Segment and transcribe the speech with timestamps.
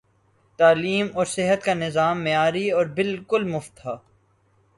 [0.59, 3.97] تعلیم اور صحت کا نظام معیاری اور بالکل مفت تھا۔